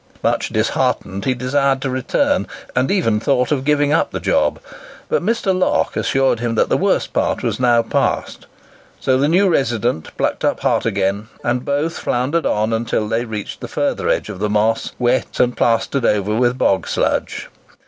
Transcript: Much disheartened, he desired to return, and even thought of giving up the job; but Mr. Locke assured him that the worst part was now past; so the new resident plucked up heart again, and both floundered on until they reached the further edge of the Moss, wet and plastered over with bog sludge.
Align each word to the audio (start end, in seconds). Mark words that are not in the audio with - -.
Much 0.23 0.49
disheartened, 0.49 1.25
he 1.25 1.35
desired 1.35 1.79
to 1.79 1.87
return, 1.87 2.47
and 2.75 2.89
even 2.89 3.19
thought 3.19 3.51
of 3.51 3.63
giving 3.63 3.93
up 3.93 4.09
the 4.09 4.19
job; 4.19 4.57
but 5.09 5.21
Mr. 5.21 5.55
Locke 5.55 5.95
assured 5.95 6.39
him 6.39 6.55
that 6.55 6.69
the 6.69 6.75
worst 6.75 7.13
part 7.13 7.43
was 7.43 7.59
now 7.59 7.83
past; 7.83 8.47
so 8.99 9.15
the 9.15 9.27
new 9.29 9.47
resident 9.47 10.09
plucked 10.17 10.43
up 10.43 10.61
heart 10.61 10.87
again, 10.87 11.27
and 11.43 11.63
both 11.63 11.99
floundered 11.99 12.47
on 12.47 12.73
until 12.73 13.07
they 13.07 13.25
reached 13.25 13.61
the 13.61 13.67
further 13.67 14.09
edge 14.09 14.27
of 14.29 14.39
the 14.39 14.49
Moss, 14.49 14.93
wet 14.97 15.39
and 15.39 15.55
plastered 15.55 16.03
over 16.03 16.33
with 16.35 16.57
bog 16.57 16.87
sludge. 16.87 17.49